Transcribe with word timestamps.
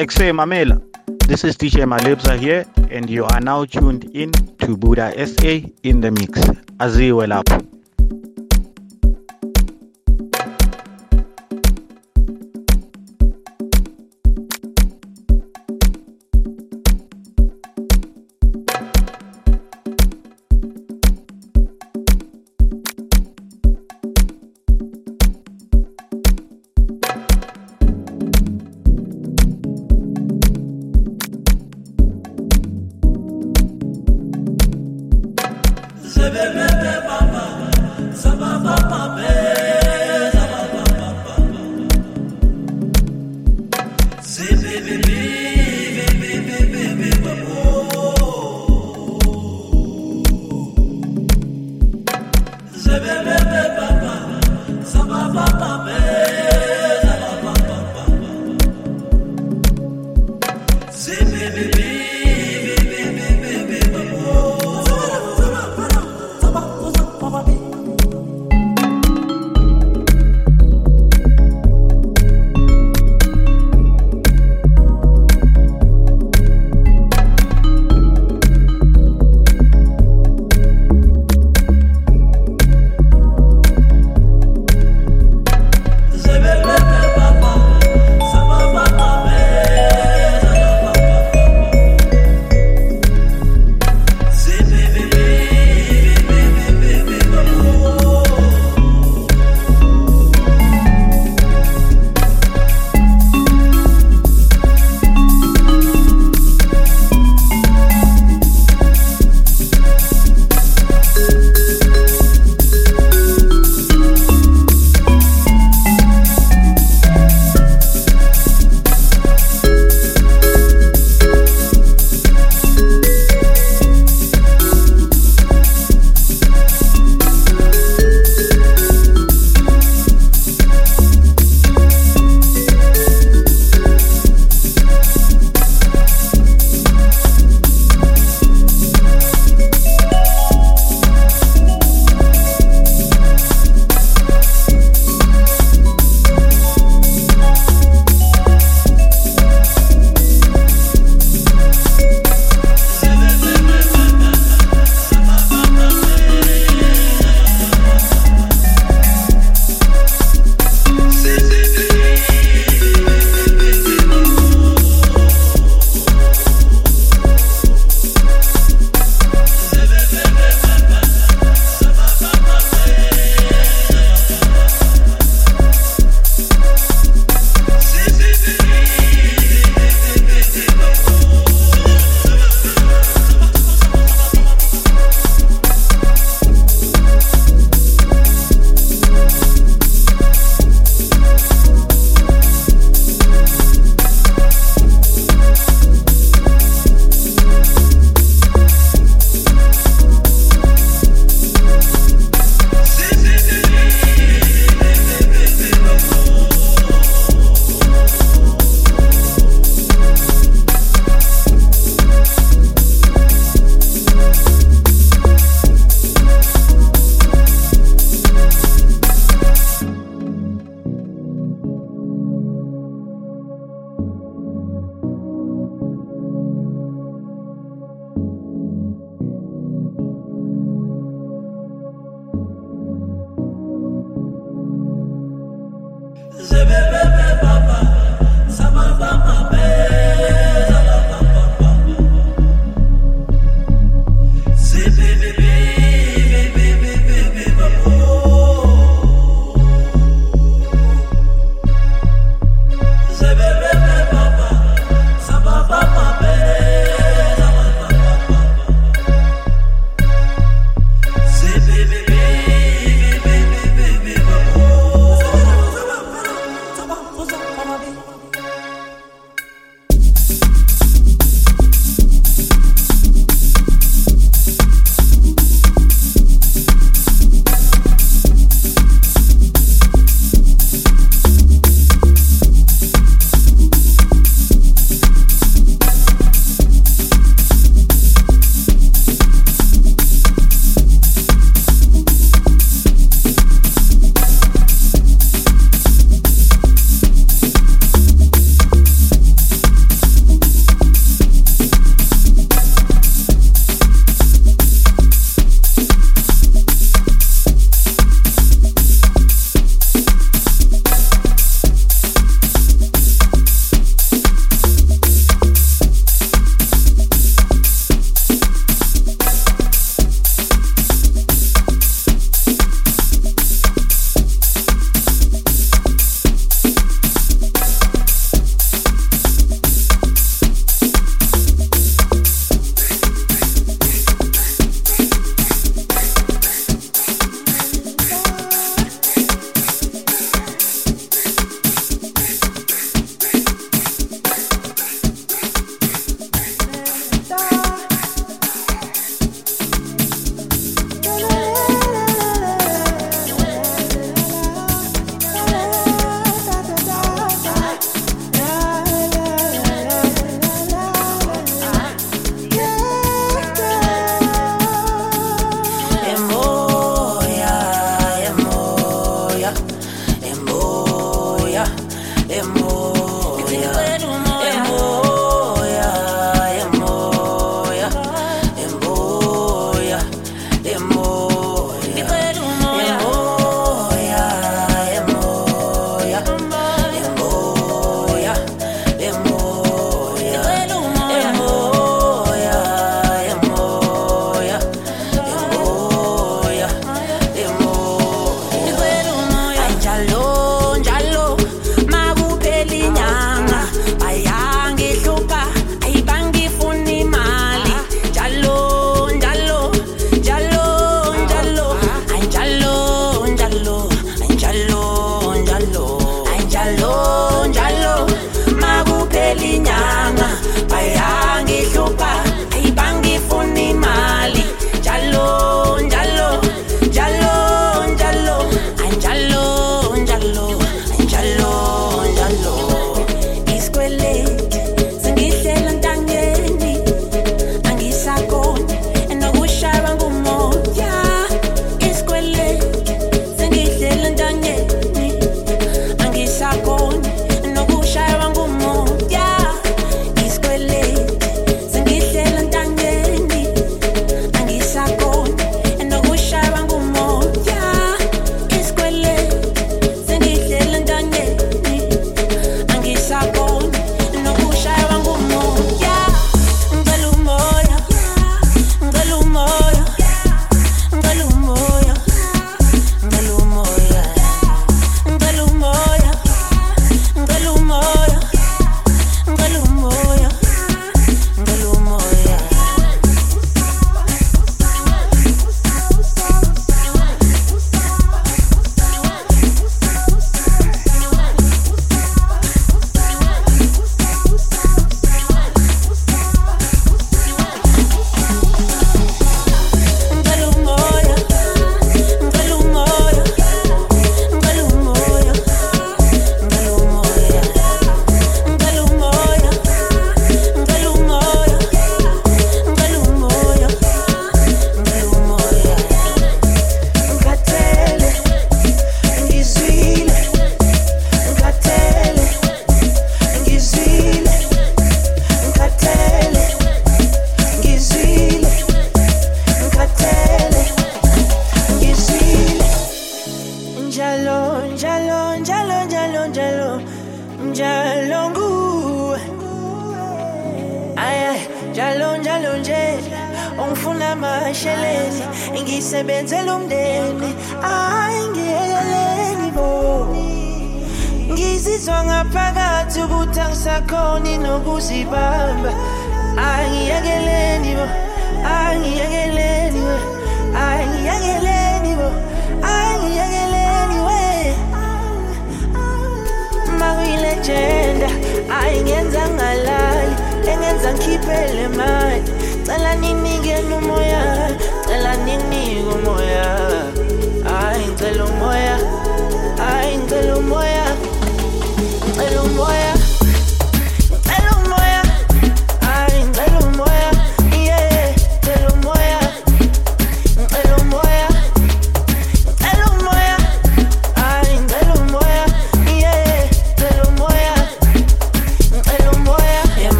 Exe 0.00 0.32
Mamela. 0.32 0.80
This 1.28 1.44
is 1.44 1.58
DJ 1.58 1.84
Malebza 1.84 2.38
here, 2.38 2.64
and 2.90 3.10
you 3.10 3.26
are 3.26 3.38
now 3.38 3.66
tuned 3.66 4.04
in 4.16 4.32
to 4.56 4.74
Buddha 4.74 5.12
SA 5.26 5.60
in 5.82 6.00
the 6.00 6.10
mix. 6.10 6.40
Aziwe 6.80 7.26
lapho. 7.28 7.79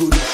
booty. 0.00 0.29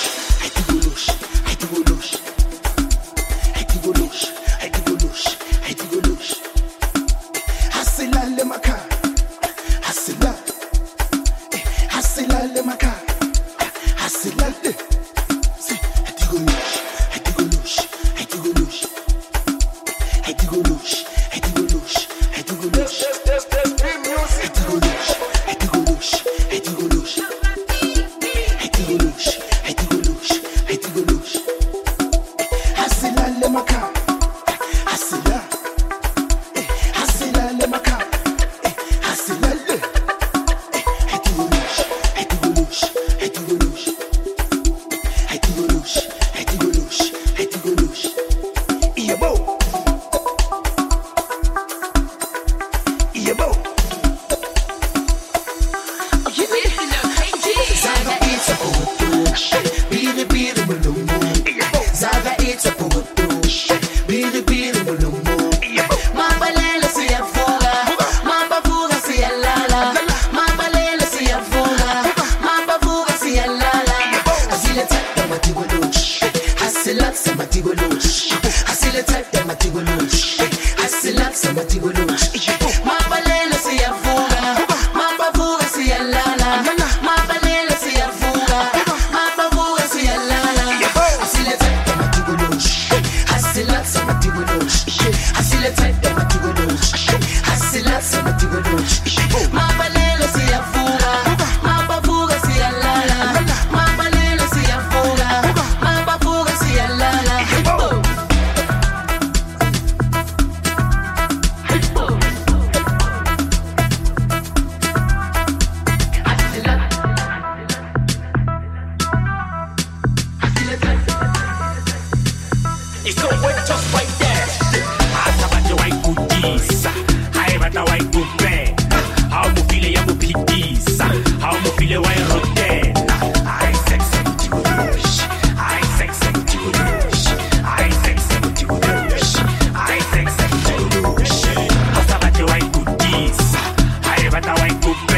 E 144.66 144.74
batla 144.74 145.15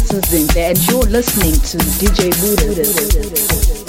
Zinhle, 0.00 0.70
and 0.70 0.88
you're 0.88 1.02
listening 1.02 1.52
to 1.52 1.78
DJ 2.00 2.30
Buddha. 2.40 3.83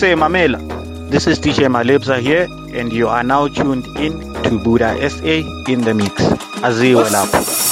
Sexe 0.00 0.16
Mamela. 0.16 0.58
This 1.10 1.26
is 1.26 1.38
DJ 1.38 1.68
Malebza 1.68 2.18
here, 2.20 2.48
and 2.72 2.90
you 2.90 3.06
are 3.08 3.22
now 3.22 3.48
tuned 3.48 3.86
in 3.98 4.18
to 4.44 4.58
Buddha 4.58 4.96
SA 5.10 5.44
in 5.70 5.82
the 5.82 5.92
mix. 5.92 6.14
Aziwe 6.64 7.04
lapho. 7.10 7.69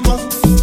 tiempo. 0.00 0.61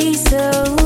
so 0.00 0.79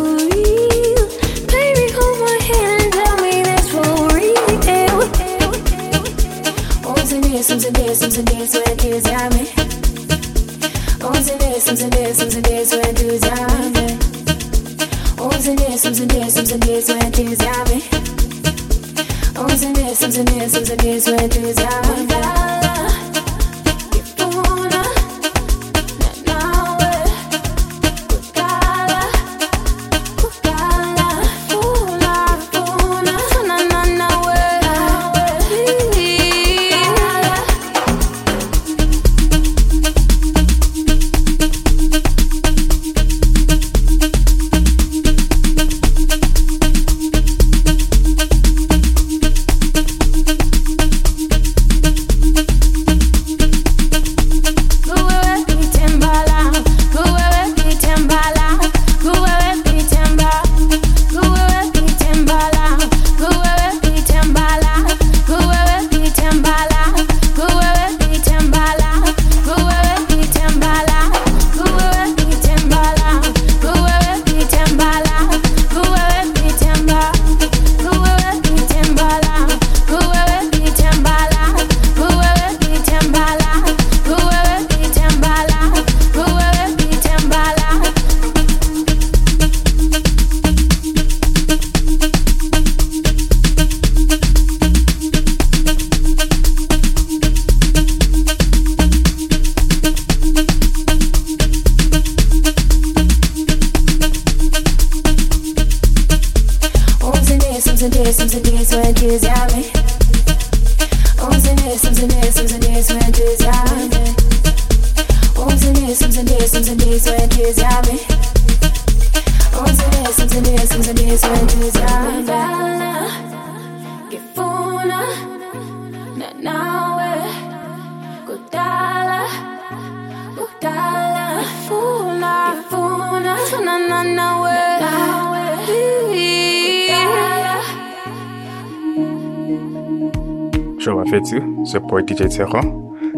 Show 140.81 140.97
my 140.97 141.05
fetu, 141.05 141.67
support 141.67 142.07
DJ 142.07 142.29
Tsero, 142.29 142.61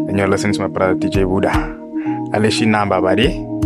and 0.09 0.17
you're 0.17 0.27
listening 0.27 0.53
to 0.53 0.59
my 0.61 0.67
brother 0.67 0.95
DJ 0.95 1.25
Buddha. 1.25 1.49
Aleshi 2.35 2.65
Namba 2.67 3.01
Badi. 3.01 3.56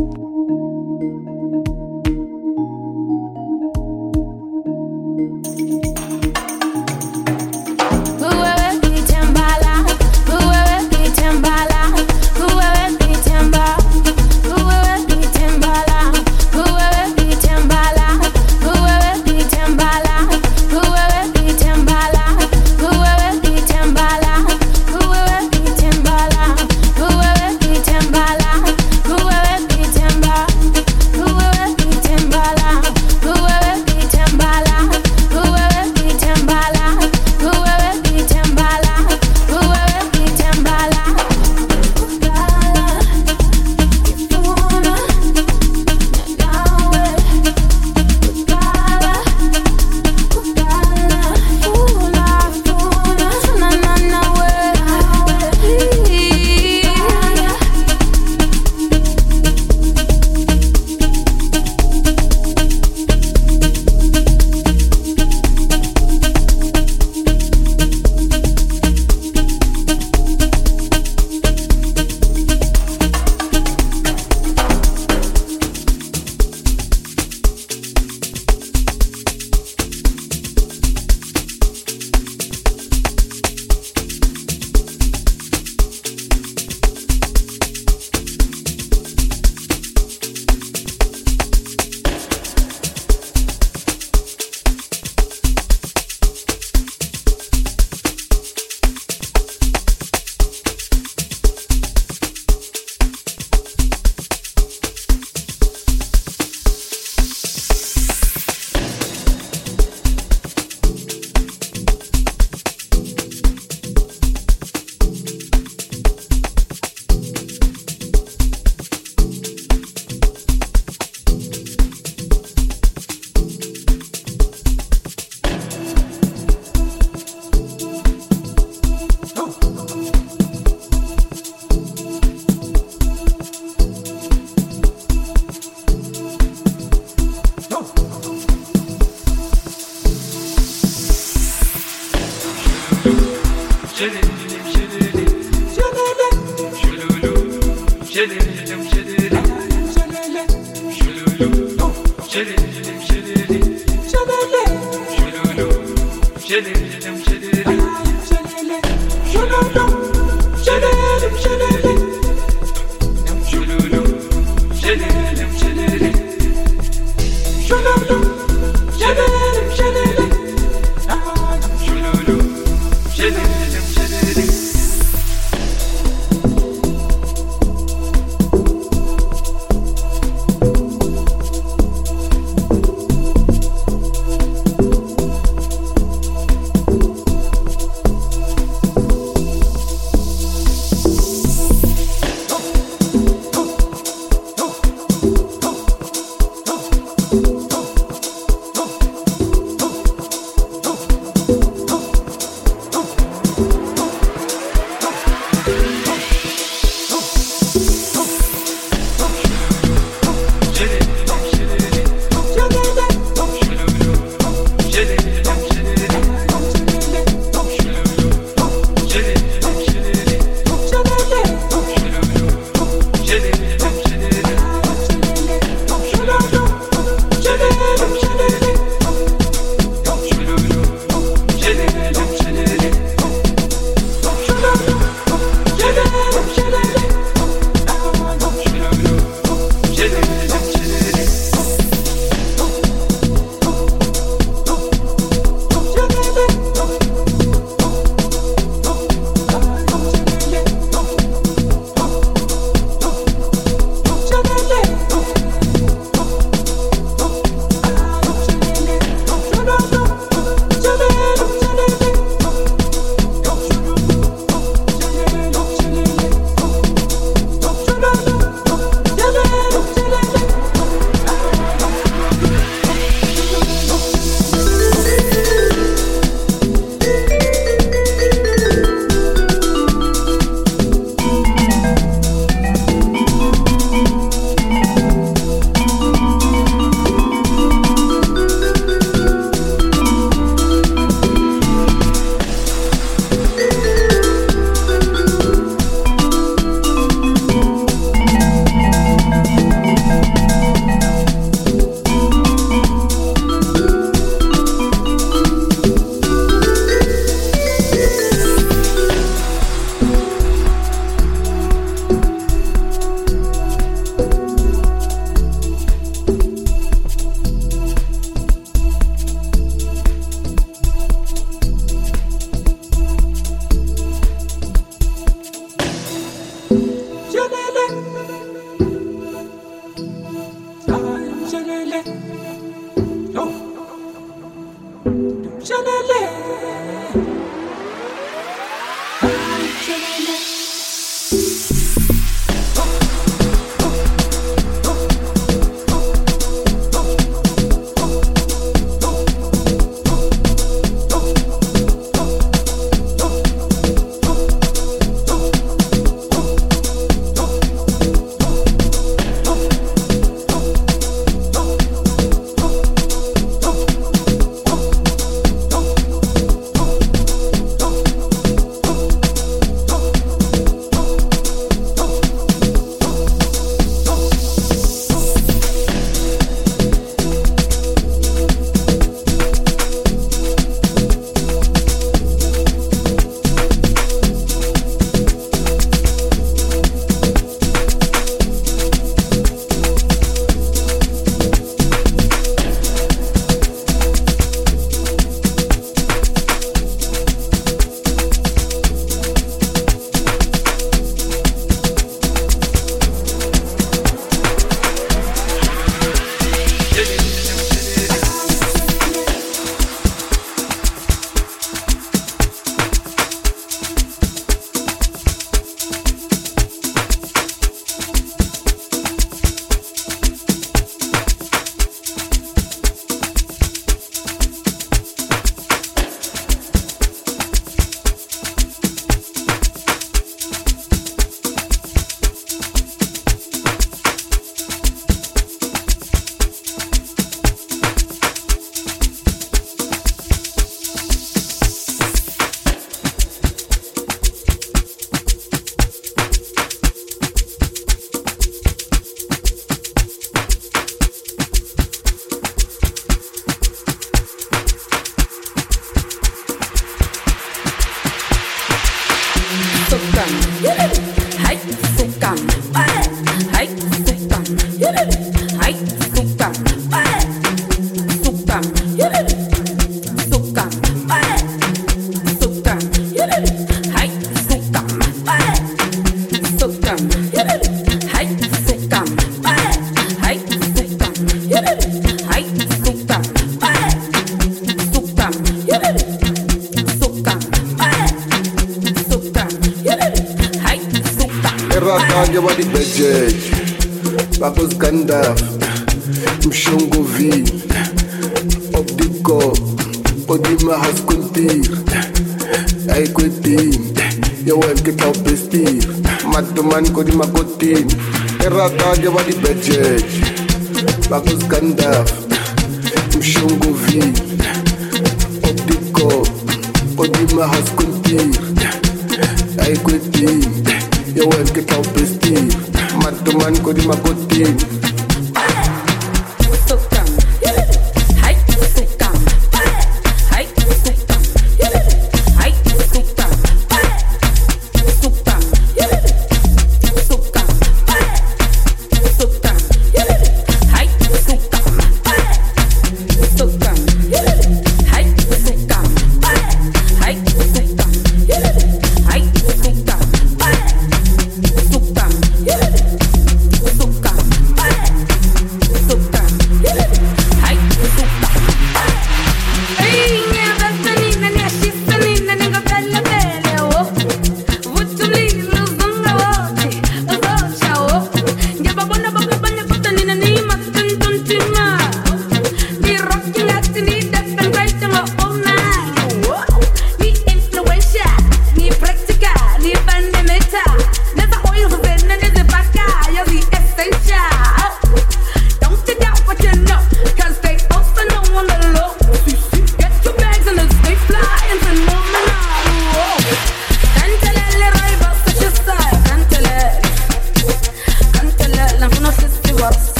Bakos 511.52 511.60
Gandalf 511.60 512.21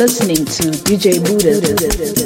listening 0.00 0.46
to 0.46 0.62
DJ 0.88 1.20
Buddha. 1.22 2.19